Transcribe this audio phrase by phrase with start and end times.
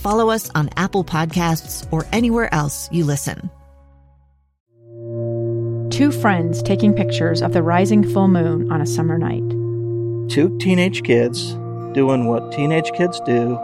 [0.00, 3.50] follow us on Apple Podcasts, or anywhere else you listen.
[5.90, 9.46] Two friends taking pictures of the rising full moon on a summer night.
[10.30, 11.52] Two teenage kids
[11.92, 13.58] doing what teenage kids do.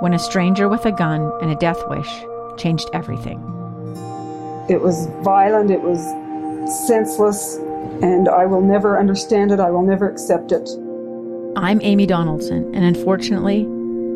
[0.00, 2.08] When a stranger with a gun and a death wish
[2.58, 3.38] changed everything.
[4.68, 6.00] It was violent, it was
[6.86, 7.56] senseless,
[8.02, 9.60] and I will never understand it.
[9.60, 10.68] I will never accept it.
[11.56, 13.66] I'm Amy Donaldson, and unfortunately,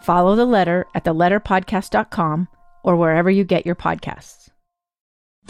[0.00, 2.48] Follow the letter at theletterpodcast.com
[2.82, 4.48] or wherever you get your podcasts.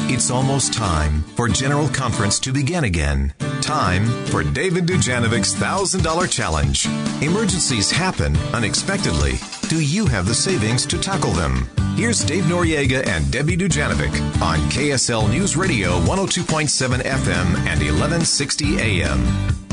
[0.01, 3.35] It's almost time for General Conference to begin again.
[3.61, 6.87] Time for Dave and Dujanovic's $1,000 challenge.
[7.23, 9.35] Emergencies happen unexpectedly.
[9.69, 11.69] Do you have the savings to tackle them?
[11.97, 19.66] Here's Dave Noriega and Debbie Dujanovic on KSL News Radio 102.7 FM and 1160 AM.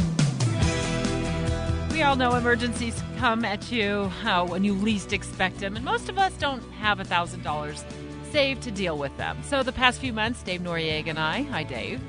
[1.94, 6.10] We all know emergencies come at you uh, when you least expect them, and most
[6.10, 7.86] of us don't have a thousand dollars
[8.32, 9.38] saved to deal with them.
[9.44, 12.02] So the past few months, Dave Noriega and I, hi Dave,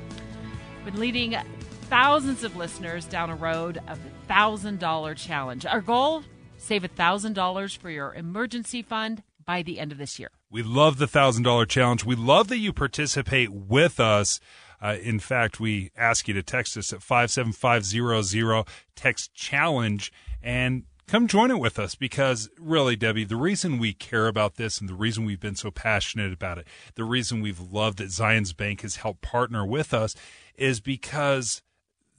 [0.85, 1.35] been leading
[1.83, 5.67] thousands of listeners down a road of the thousand dollar challenge.
[5.67, 6.23] Our goal:
[6.57, 10.31] save a thousand dollars for your emergency fund by the end of this year.
[10.49, 12.03] We love the thousand dollar challenge.
[12.03, 14.39] We love that you participate with us.
[14.81, 18.65] Uh, in fact, we ask you to text us at 57500,
[18.95, 24.27] text challenge, and come join it with us because really, Debbie, the reason we care
[24.27, 27.99] about this and the reason we've been so passionate about it, the reason we've loved
[27.99, 30.15] that Zions Bank has helped partner with us
[30.55, 31.61] is because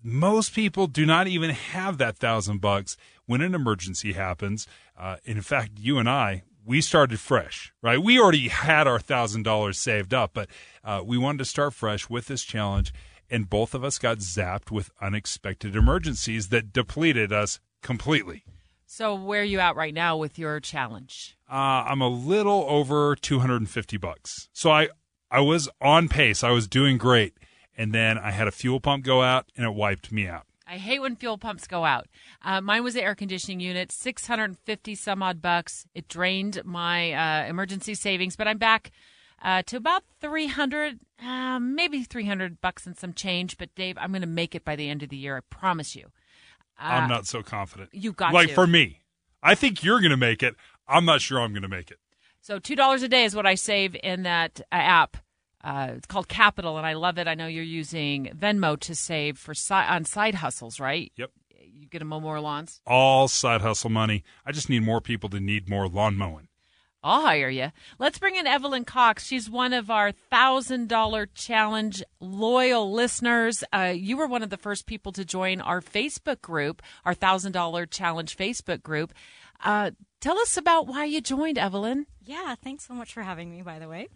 [0.03, 2.97] most people do not even have that thousand bucks
[3.27, 4.67] when an emergency happens.
[4.97, 8.03] Uh, in fact, you and I, we started fresh, right?
[8.03, 10.49] We already had our thousand dollars saved up, but
[10.85, 12.93] uh, we wanted to start fresh with this challenge,
[13.31, 18.45] and both of us got zapped with unexpected emergencies that depleted us completely.
[18.85, 21.37] So where are you at right now with your challenge?
[21.51, 24.49] Uh, I'm a little over 250 bucks.
[24.53, 24.89] So I
[25.31, 26.43] I was on pace.
[26.43, 27.37] I was doing great,
[27.77, 30.47] and then I had a fuel pump go out, and it wiped me out.
[30.67, 32.09] I hate when fuel pumps go out.
[32.43, 35.87] Uh, mine was the air conditioning unit, 650 some odd bucks.
[35.95, 38.91] It drained my uh, emergency savings, but I'm back
[39.43, 43.59] uh, to about 300, uh, maybe 300 bucks and some change.
[43.59, 45.37] But Dave, I'm going to make it by the end of the year.
[45.37, 46.11] I promise you.
[46.79, 47.91] I'm Uh, not so confident.
[47.93, 48.55] You got like to.
[48.55, 49.03] for me.
[49.43, 50.57] I think you're going to make it.
[50.89, 51.99] I'm not sure I'm going to make it.
[52.41, 55.17] So two dollars a day is what I save in that uh, app.
[55.67, 57.27] Uh, it's called Qapital, and I love it.
[57.27, 61.11] I know you're using Venmo to save for si- on side hustles, right?
[61.17, 61.33] Yep.
[61.61, 62.81] You get them mow more lawns.
[62.87, 64.23] All side hustle money.
[64.47, 66.47] I just need more people to need more lawn mowing.
[67.03, 67.73] I'll hire you.
[67.99, 69.27] Let's bring in Evelyn Cox.
[69.27, 73.65] She's one of our thousand dollar challenge loyal listeners.
[73.73, 77.53] Uh, you were one of the first people to join our Facebook group, our thousand
[77.53, 79.13] dollar challenge Facebook group.
[79.65, 82.07] Uh, tell us about why you joined, Evelyn.
[82.25, 84.09] Yeah, thanks so much for having me, by the way.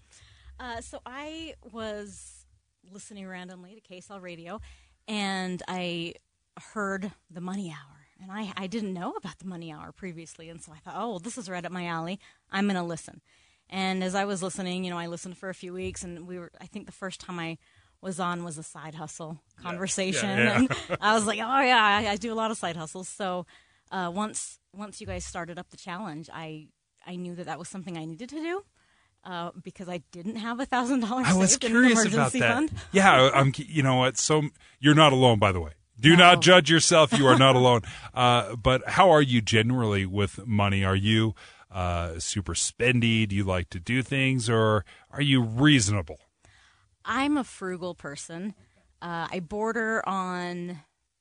[0.61, 2.45] Uh, so I was
[2.93, 4.61] listening randomly to KSL radio,
[5.09, 6.15] and I
[6.75, 10.61] heard the Money Hour, and I, I didn't know about the Money Hour previously, and
[10.61, 12.21] so I thought, oh, well, this is right up my alley.
[12.51, 13.23] I'm going to listen.
[13.71, 16.39] And as I was listening, you know, I listened for a few weeks, and we
[16.39, 16.51] were.
[16.61, 17.57] I think the first time I
[18.03, 20.57] was on was a side hustle conversation, Yeah, yeah.
[20.57, 23.09] and I was like, oh yeah, I, I do a lot of side hustles.
[23.09, 23.47] So
[23.93, 26.67] uh, once once you guys started up the challenge, I
[27.07, 28.65] I knew that that was something I needed to do.
[29.25, 31.27] Uh, because I didn't have a thousand dollars.
[31.29, 32.55] I was curious about that.
[32.55, 32.73] Fund.
[32.93, 33.53] Yeah, I'm.
[33.57, 34.19] You know what?
[34.19, 34.43] So
[34.79, 35.73] you're not alone, by the way.
[35.99, 36.17] Do no.
[36.17, 37.13] not judge yourself.
[37.13, 37.83] You are not alone.
[38.15, 40.85] Uh, but how are you generally with money?
[40.85, 41.35] Are you
[41.71, 43.29] uh, super spendy?
[43.29, 46.19] Do you like to do things, or are you reasonable?
[47.05, 48.55] I'm a frugal person.
[49.03, 50.81] Uh, I border on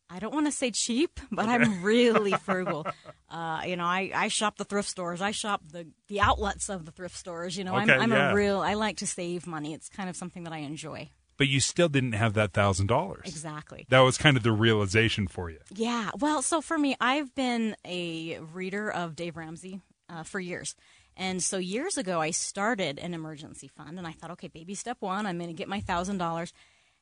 [0.10, 1.54] I don't want to say cheap, but okay.
[1.54, 2.88] I'm really frugal.
[3.30, 5.22] Uh, you know, I, I shop the thrift stores.
[5.22, 7.58] I shop the, the outlets of the thrift stores.
[7.58, 8.32] You know, okay, I'm, I'm yeah.
[8.32, 9.74] a real, I like to save money.
[9.74, 11.10] It's kind of something that I enjoy.
[11.38, 13.28] But you still didn't have that thousand dollars.
[13.28, 13.86] Exactly.
[13.90, 15.60] That was kind of the realization for you.
[15.74, 16.10] Yeah.
[16.20, 19.80] Well, so for me, I've been a reader of Dave Ramsey
[20.10, 20.76] uh, for years.
[21.16, 24.98] And so years ago, I started an emergency fund, and I thought, okay, baby step
[25.02, 26.54] one, I'm going to get my thousand dollars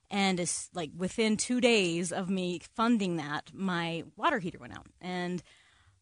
[0.10, 4.88] and it's like within two days of me funding that, my water heater went out,
[5.02, 5.44] and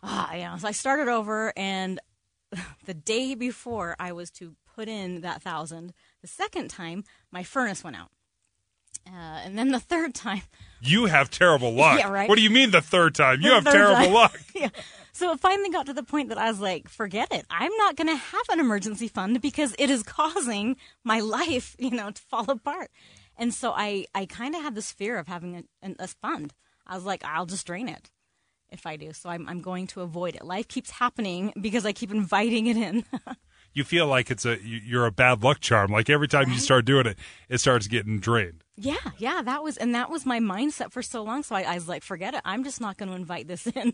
[0.03, 1.99] ah, you know, so I started over, and
[2.85, 7.83] the day before I was to put in that thousand, the second time my furnace
[7.83, 8.11] went out.
[9.07, 10.41] Uh, and then the third time,
[10.81, 11.99] you have terrible luck.
[11.99, 12.27] yeah, right.
[12.27, 13.41] What do you mean the third time?
[13.41, 14.13] You the have terrible time.
[14.13, 14.39] luck.
[14.55, 14.69] yeah.
[15.13, 17.45] So it finally got to the point that I was like, forget it.
[17.49, 20.75] I'm not going to have an emergency fund because it is causing
[21.05, 22.89] my life, you know, to fall apart.
[23.37, 26.53] And so I, I kind of had this fear of having a, a fund.
[26.87, 28.11] I was like, I'll just drain it
[28.69, 29.13] if I do.
[29.13, 30.43] So I'm, I'm going to avoid it.
[30.43, 33.05] Life keeps happening because I keep inviting it in.
[33.73, 35.91] you feel like it's a you're a bad luck charm.
[35.91, 36.53] Like every time right?
[36.53, 37.17] you start doing it,
[37.49, 38.63] it starts getting drained.
[38.77, 41.43] Yeah, yeah, that was and that was my mindset for so long.
[41.43, 42.41] So I, I was like, forget it.
[42.45, 43.93] I'm just not going to invite this in.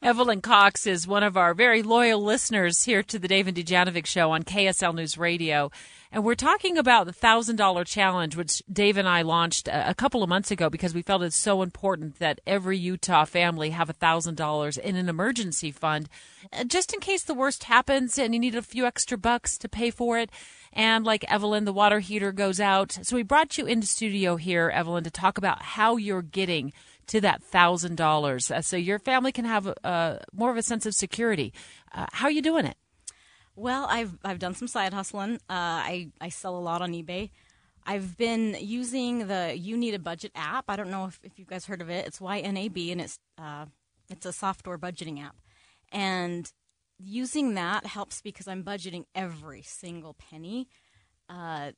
[0.00, 4.06] Evelyn Cox is one of our very loyal listeners here to the Dave and Dujanovic
[4.06, 5.72] show on KSL News Radio.
[6.12, 10.28] And we're talking about the $1,000 challenge, which Dave and I launched a couple of
[10.28, 14.94] months ago because we felt it's so important that every Utah family have $1,000 in
[14.94, 16.08] an emergency fund
[16.52, 19.68] uh, just in case the worst happens and you need a few extra bucks to
[19.68, 20.30] pay for it.
[20.72, 22.96] And like Evelyn, the water heater goes out.
[23.02, 26.72] So we brought you into studio here, Evelyn, to talk about how you're getting
[27.08, 30.86] to that thousand dollars, uh, so your family can have uh, more of a sense
[30.86, 31.52] of security.
[31.92, 32.76] Uh, how are you doing it?
[33.56, 35.36] Well, I've I've done some side hustling.
[35.50, 37.30] Uh, I I sell a lot on eBay.
[37.84, 40.66] I've been using the You Need a Budget app.
[40.68, 42.06] I don't know if, if you guys heard of it.
[42.06, 43.66] It's YNAB, and it's uh,
[44.10, 45.36] it's a software budgeting app.
[45.90, 46.52] And
[46.98, 50.68] using that helps because I'm budgeting every single penny.
[51.30, 51.72] Uh,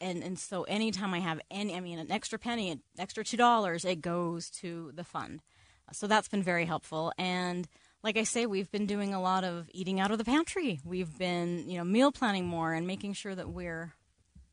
[0.00, 3.36] and and so anytime I have any, I mean, an extra penny, an extra two
[3.36, 5.40] dollars, it goes to the fund.
[5.92, 7.12] So that's been very helpful.
[7.16, 7.68] And
[8.02, 10.80] like I say, we've been doing a lot of eating out of the pantry.
[10.84, 13.92] We've been, you know, meal planning more and making sure that we're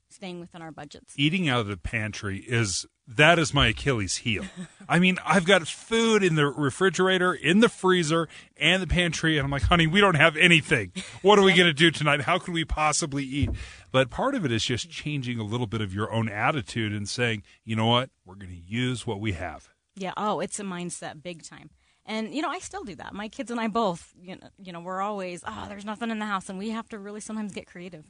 [0.09, 1.13] staying within our budgets.
[1.17, 4.45] Eating out of the pantry is that is my Achilles heel.
[4.89, 9.45] I mean, I've got food in the refrigerator, in the freezer, and the pantry, and
[9.45, 10.91] I'm like, honey, we don't have anything.
[11.21, 12.21] What are we going to do tonight?
[12.21, 13.49] How can we possibly eat?
[13.93, 17.07] But part of it is just changing a little bit of your own attitude and
[17.07, 19.69] saying, you know what, we're going to use what we have.
[19.95, 20.13] Yeah.
[20.17, 21.69] Oh, it's a mindset, big time.
[22.03, 23.13] And you know, I still do that.
[23.13, 26.17] My kids and I both, you know, you know, we're always, oh, there's nothing in
[26.17, 28.03] the house, and we have to really sometimes get creative.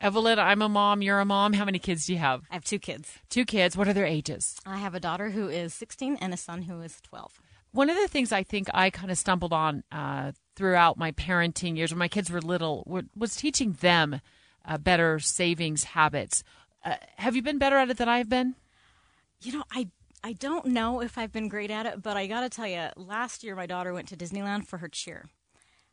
[0.00, 1.02] Evelyn, I'm a mom.
[1.02, 1.52] You're a mom.
[1.52, 2.42] How many kids do you have?
[2.50, 3.12] I have two kids.
[3.28, 3.76] Two kids.
[3.76, 4.58] What are their ages?
[4.66, 7.40] I have a daughter who is 16 and a son who is 12.
[7.72, 11.76] One of the things I think I kind of stumbled on uh, throughout my parenting
[11.76, 14.20] years when my kids were little was teaching them
[14.66, 16.42] uh, better savings habits.
[16.84, 18.54] Uh, have you been better at it than I've been?
[19.40, 19.88] You know, I
[20.22, 22.88] I don't know if I've been great at it, but I got to tell you,
[22.96, 25.26] last year my daughter went to Disneyland for her cheer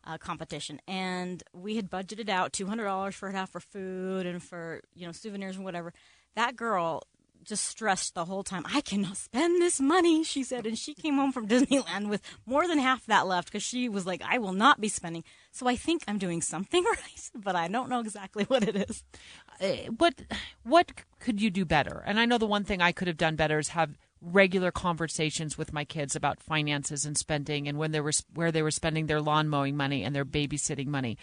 [0.06, 4.42] uh, competition, and we had budgeted out two hundred dollars for her for food and
[4.42, 5.94] for you know souvenirs and whatever.
[6.36, 7.04] That girl
[7.44, 8.64] just stressed the whole time.
[8.66, 12.68] I cannot spend this money, she said, and she came home from Disneyland with more
[12.68, 15.24] than half that left because she was like, I will not be spending.
[15.52, 19.04] So I think I'm doing something right, but I don't know exactly what it is.
[19.62, 20.16] Uh, what
[20.64, 22.04] what could you do better?
[22.06, 25.58] And I know the one thing I could have done better is have regular conversations
[25.58, 29.08] with my kids about finances and spending and when they were where they were spending
[29.08, 31.18] their lawn mowing money and their babysitting money.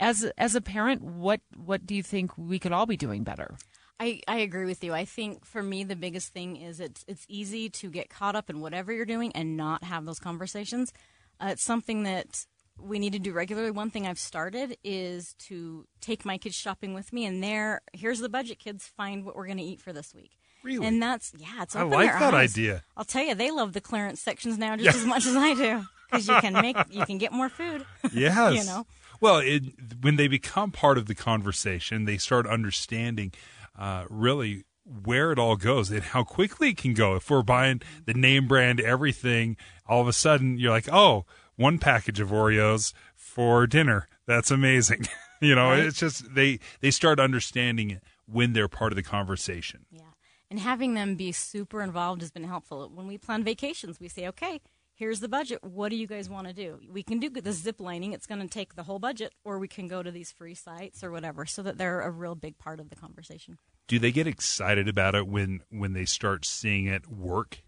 [0.00, 3.56] As as a parent, what what do you think we could all be doing better?
[3.98, 4.92] I, I agree with you.
[4.92, 8.50] I think for me the biggest thing is it's it's easy to get caught up
[8.50, 10.92] in whatever you're doing and not have those conversations.
[11.40, 12.44] Uh, it's something that
[12.78, 13.70] we need to do regularly.
[13.70, 18.20] One thing I've started is to take my kids shopping with me, and there, here's
[18.20, 18.86] the budget, kids.
[18.96, 20.32] Find what we're going to eat for this week.
[20.62, 20.86] Really?
[20.86, 22.52] And that's yeah, it's I like that eyes.
[22.52, 22.84] idea.
[22.96, 25.02] I'll tell you, they love the clearance sections now just yeah.
[25.02, 27.86] as much as I do because you can make you can get more food.
[28.12, 28.54] Yes.
[28.54, 28.86] you know.
[29.20, 29.62] Well, it,
[30.02, 33.32] when they become part of the conversation, they start understanding
[33.78, 37.16] uh, really where it all goes and how quickly it can go.
[37.16, 39.56] If we're buying the name brand everything,
[39.86, 41.24] all of a sudden you're like, oh,
[41.56, 44.08] one package of Oreos for dinner.
[44.26, 45.06] That's amazing.
[45.40, 45.80] you know, Right.
[45.80, 49.86] it's just they they start understanding it when they're part of the conversation.
[49.90, 50.02] Yeah.
[50.50, 52.88] And having them be super involved has been helpful.
[52.94, 54.60] When we plan vacations, we say, okay,
[54.96, 55.62] here's the budget.
[55.62, 56.80] What do you guys want to do?
[56.90, 58.12] We can do the zip lining.
[58.12, 61.04] It's going to take the whole budget, or we can go to these free sites
[61.04, 63.58] or whatever, so that they're a real big part of the conversation.
[63.86, 67.58] Do they get excited about it when when they start seeing it work?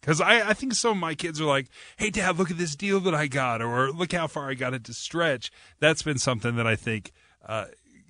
[0.00, 2.74] Because I, I think some of my kids are like, "Hey, Dad, look at this
[2.74, 6.18] deal that I got," or "Look how far I got it to stretch." That's been
[6.18, 7.12] something that I think
[7.46, 7.66] uh,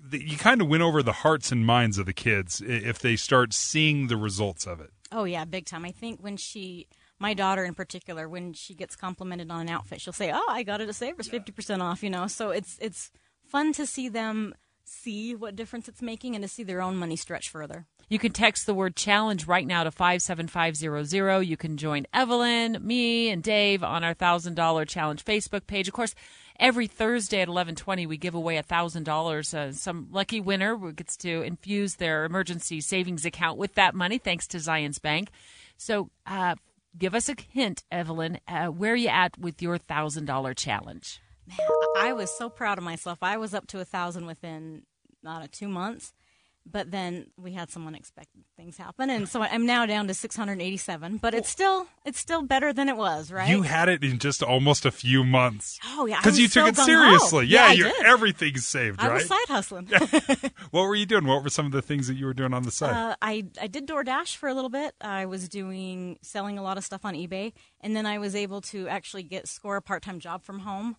[0.08, 3.16] that you kind of win over the hearts and minds of the kids if they
[3.16, 4.90] start seeing the results of it.
[5.12, 5.84] Oh yeah, big time.
[5.84, 6.86] I think when she,
[7.20, 10.64] my daughter in particular, when she gets complimented on an outfit, she'll say, "Oh, I
[10.64, 13.12] got it at Savers, fifty percent off." You know, so it's it's
[13.44, 17.16] fun to see them see what difference it's making and to see their own money
[17.16, 17.86] stretch further.
[18.08, 21.42] You can text the word challenge right now to 57500.
[21.42, 25.86] You can join Evelyn, me, and Dave on our $1,000 challenge Facebook page.
[25.86, 26.16] Of course,
[26.58, 29.54] every Thursday at 1120, we give away $1,000.
[29.54, 34.48] Uh, some lucky winner gets to infuse their emergency savings account with that money, thanks
[34.48, 35.30] to Zions Bank.
[35.76, 36.56] So uh,
[36.96, 38.40] give us a hint, Evelyn.
[38.46, 41.20] Uh, where are you at with your $1,000 challenge?
[41.46, 41.58] Man,
[41.98, 43.18] I was so proud of myself.
[43.22, 44.82] I was up to a thousand within
[45.22, 46.12] not a two months,
[46.70, 51.18] but then we had some unexpected things happen, and so I'm now down to 687.
[51.18, 53.48] But it's still it's still better than it was, right?
[53.48, 55.78] You had it in just almost a few months.
[55.86, 57.46] Oh, yeah, because you took so it seriously.
[57.46, 59.14] Yeah, I you're, everything's saved, I right?
[59.14, 59.86] was side hustling.
[60.70, 61.26] what were you doing?
[61.26, 62.94] What were some of the things that you were doing on the side?
[62.94, 64.94] Uh, I I did DoorDash for a little bit.
[65.00, 68.60] I was doing selling a lot of stuff on eBay, and then I was able
[68.62, 70.96] to actually get score a part time job from home,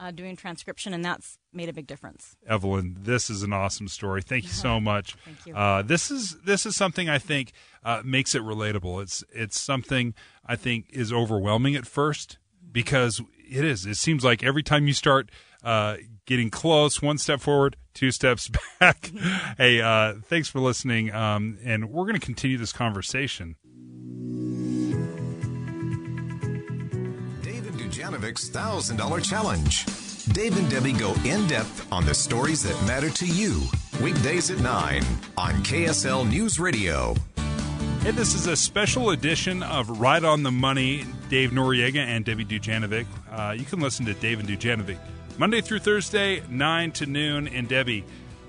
[0.00, 2.36] uh, doing transcription, and that's made a big difference.
[2.46, 4.22] Evelyn, this is an awesome story.
[4.22, 5.14] Thank you so much.
[5.24, 5.54] Thank you.
[5.54, 7.52] Uh, this is this is something I think
[7.84, 9.02] uh, makes it relatable.
[9.02, 10.14] It's it's something
[10.44, 12.38] I think is overwhelming at first
[12.72, 13.84] because it is.
[13.84, 15.30] It seems like every time you start
[15.62, 19.10] uh, getting close, one step forward, two steps back.
[19.58, 23.56] hey, uh, thanks for listening, um, and we're going to continue this conversation.
[28.30, 29.86] $6,000 challenge.
[30.32, 33.60] Dave and Debbie go in depth on the stories that matter to you.
[34.00, 35.02] Weekdays at 9
[35.36, 37.16] on KSL News Radio.
[38.02, 42.44] Hey, this is a special edition of Right on the Money, Dave Noriega and Debbie
[42.44, 43.06] Dujanovic.
[43.32, 44.98] Uh, you can listen to Dave and Dujanovic
[45.36, 47.48] Monday through Thursday, 9 to noon.
[47.48, 48.04] And Debbie,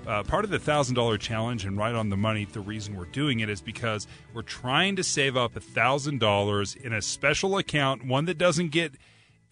[0.06, 3.40] uh, part of the $1,000 challenge and Right on the Money, the reason we're doing
[3.40, 8.38] it is because we're trying to save up $1,000 in a special account, one that
[8.38, 8.92] doesn't get–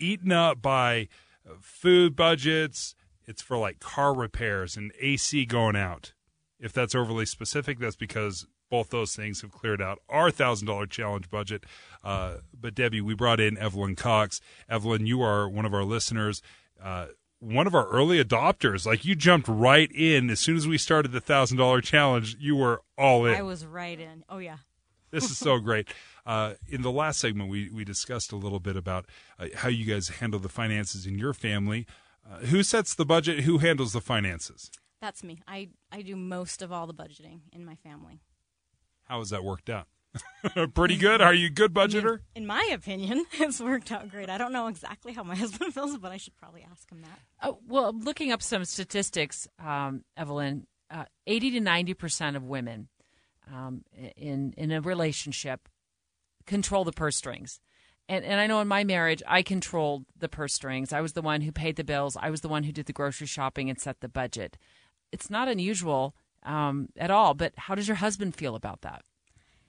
[0.00, 1.08] eaten up by
[1.48, 2.94] uh, food budgets.
[3.26, 6.12] It's for like car repairs and AC going out.
[6.58, 10.86] If that's overly specific, that's because both those things have cleared out our thousand dollar
[10.86, 11.64] challenge budget.
[12.02, 14.40] Uh, but Debbie, we brought in Evelyn Cox.
[14.68, 16.40] Evelyn, you are one of our listeners,
[16.82, 17.06] uh,
[17.40, 18.86] one of our early adopters.
[18.86, 22.36] Like you jumped right in as soon as we started the thousand dollar challenge.
[22.38, 23.34] You were all in.
[23.34, 24.24] I was right in.
[24.28, 24.58] Oh yeah.
[25.10, 25.88] This is so great.
[26.26, 29.06] Uh, in the last segment, we, we discussed a little bit about
[29.38, 31.86] uh, how you guys handle the finances in your family.
[32.28, 33.40] Uh, who sets the budget?
[33.40, 34.70] Who handles the finances?
[35.00, 35.40] That's me.
[35.48, 38.20] I, I do most of all the budgeting in my family.
[39.04, 39.86] How has that worked out?
[40.74, 41.20] Pretty good.
[41.20, 42.20] Are you a good budgeter?
[42.34, 44.28] In my opinion, it's worked out great.
[44.28, 47.48] I don't know exactly how my husband feels, but I should probably ask him that.
[47.48, 52.88] Uh, well, looking up some statistics, um, Evelyn, uh, 80 to 90 percent of women
[53.52, 53.84] um,
[54.16, 55.68] in in a relationship
[56.50, 57.60] control the purse strings.
[58.08, 60.92] And, and I know in my marriage, I controlled the purse strings.
[60.92, 62.16] I was the one who paid the bills.
[62.20, 64.58] I was the one who did the grocery shopping and set the budget.
[65.12, 67.34] It's not unusual um, at all.
[67.34, 69.02] But how does your husband feel about that?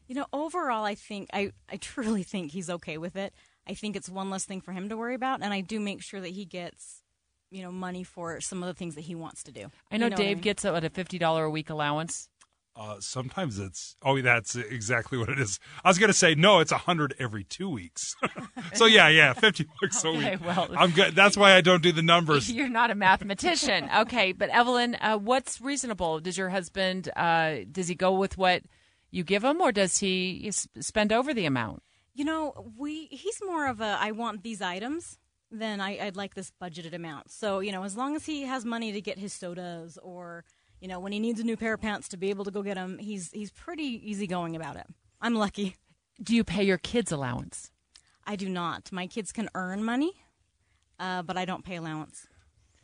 [0.07, 3.33] You know, overall, I think I, I truly think he's okay with it.
[3.67, 6.01] I think it's one less thing for him to worry about, and I do make
[6.01, 7.03] sure that he gets,
[7.51, 9.69] you know, money for some of the things that he wants to do.
[9.91, 10.41] I know, You what Dave mean?
[10.41, 12.27] gets a, what, a fifty dollar a week allowance.
[12.73, 15.59] Uh, sometimes it's oh that's exactly what it is.
[15.83, 18.15] I was gonna say no, it's a hundred every two weeks.
[18.73, 20.45] so yeah, yeah, fifty bucks a Okay, week.
[20.45, 21.13] well- I'm good.
[21.13, 22.49] That's why I don't do the numbers.
[22.53, 24.31] You're not a mathematician, okay?
[24.31, 26.21] But Evelyn, uh, what's reasonable?
[26.21, 28.63] Does your husband uh, does he go with what
[29.11, 30.49] you give him, or does he
[30.79, 31.83] spend over the amount?
[32.13, 35.17] You know, we he's more of a I want these items
[35.51, 37.31] than I, I'd like this budgeted amount.
[37.31, 40.45] So you know, as long as he has money to get his sodas, or
[40.81, 42.63] you know, when he needs a new pair of pants to be able to go
[42.63, 44.87] get them, he's he's pretty easygoing about it.
[45.21, 45.75] I'm lucky.
[46.21, 47.71] Do you pay your kids allowance?
[48.25, 48.91] I do not.
[48.91, 50.13] My kids can earn money,
[50.99, 52.27] uh, but I don't pay allowance.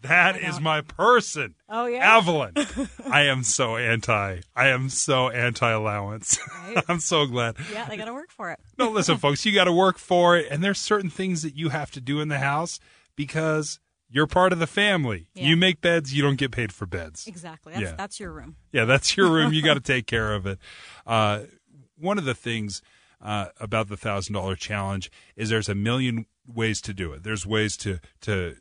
[0.02, 1.56] That is my person.
[1.68, 2.18] Oh, yeah?
[2.18, 2.54] Evelyn.
[3.10, 4.42] I am so anti.
[4.56, 6.40] I am so anti allowance.
[6.60, 6.84] Right?
[6.88, 7.58] I'm so glad.
[7.74, 8.60] Yeah, they got to work for it.
[8.78, 11.70] No, listen, folks, you got to work for it, and there's certain things that you
[11.70, 12.80] have to do in the house
[13.16, 15.28] because You're part of the family.
[15.34, 15.48] Yeah.
[15.48, 17.28] You make beds, you don't get paid for beds.
[17.28, 17.74] Exactly.
[17.74, 17.96] That's Yeah.
[17.98, 18.56] that's your room.
[18.72, 19.54] Yeah, that's your room.
[19.54, 20.60] You got to take care of it.
[21.06, 21.42] Uh,
[21.98, 22.82] one of the things
[23.22, 27.24] uh, about the thousand dollar challenge is there's a million ways to do it.
[27.24, 28.56] There's ways to to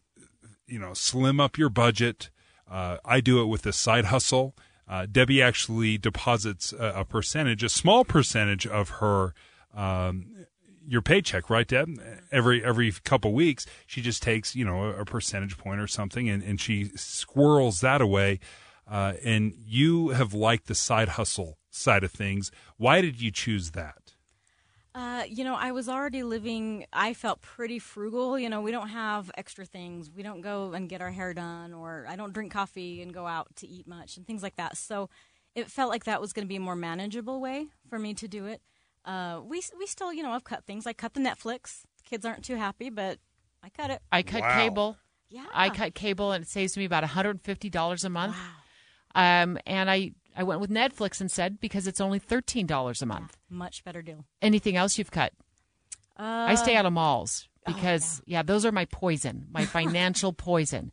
[0.66, 2.30] you know slim up your budget.
[2.68, 4.56] Uh, I do it with a side hustle.
[4.88, 9.34] Uh, Debbie actually deposits a, a percentage, a small percentage of her
[9.74, 10.46] um,
[10.86, 12.00] your paycheck, right, Deb?
[12.30, 16.28] Every every couple weeks, she just takes you know a, a percentage point or something,
[16.28, 18.40] and, and she squirrels that away.
[18.88, 22.52] Uh, and you have liked the side hustle side of things.
[22.76, 24.14] Why did you choose that?
[24.94, 28.38] Uh, you know, I was already living, I felt pretty frugal.
[28.38, 30.10] You know, we don't have extra things.
[30.10, 33.26] We don't go and get our hair done, or I don't drink coffee and go
[33.26, 34.78] out to eat much and things like that.
[34.78, 35.10] So
[35.54, 38.26] it felt like that was going to be a more manageable way for me to
[38.26, 38.62] do it.
[39.06, 40.86] Uh, we, we still, you know, I've cut things.
[40.86, 41.82] I cut the Netflix.
[42.04, 43.18] Kids aren't too happy, but
[43.62, 44.02] I cut it.
[44.10, 44.56] I cut Wow.
[44.56, 44.96] cable.
[45.28, 45.46] Yeah.
[45.52, 48.36] I cut cable, and it saves me about $150 a month.
[48.36, 49.42] Wow.
[49.42, 53.36] Um, and I, I went with Netflix and said because it's only $13 a month.
[53.48, 54.24] Much better deal.
[54.42, 55.32] Anything else you've cut?
[56.18, 58.42] Uh, I stay out of malls oh, because, yeah.
[58.42, 60.92] those are my poison, my financial poison.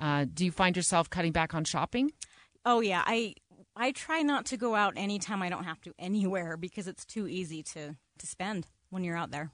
[0.00, 2.12] Uh, do you find yourself cutting back on shopping?
[2.64, 3.34] Oh yeah, I
[3.80, 7.28] I try not to go out anytime I don't have to anywhere because it's too
[7.28, 9.52] easy to to spend when you're out there.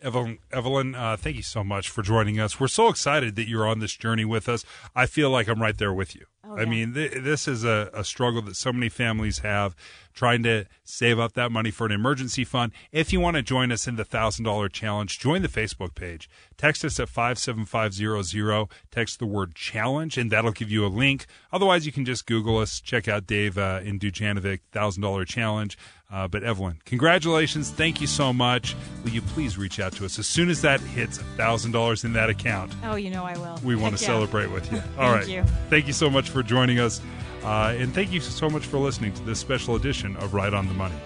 [0.00, 2.60] Evelyn, Evelyn uh, thank you so much for joining us.
[2.60, 4.64] We're so excited that you're on this journey with us.
[4.94, 6.26] I feel like I'm right there with you.
[6.46, 9.74] Oh, I mean, th- this is a, a struggle that so many families have
[10.14, 12.72] trying to save up that money for an emergency fund.
[12.92, 16.30] If you want to join us in the $1,000 challenge, join the Facebook page.
[16.56, 18.68] Text us at 57500.
[18.90, 21.26] Text the word challenge, and that'll give you a link.
[21.52, 25.76] Otherwise, you can just Google us, check out Dave uh, in Dujanovic, $1,000 challenge.
[26.12, 27.70] Uh, but Evelyn, congratulations.
[27.70, 28.76] Thank you so much.
[29.02, 32.30] Will you please reach out to us as soon as that hits $1,000 in that
[32.30, 32.72] account?
[32.84, 33.58] Oh, you know I will.
[33.64, 34.10] We want Heck to yeah.
[34.10, 34.80] celebrate with you.
[34.98, 35.24] All right.
[35.24, 35.44] Thank you.
[35.70, 37.00] Thank you so much for joining us.
[37.42, 40.66] Uh, and thank you so much for listening to this special edition of Right on
[40.66, 40.96] the Money.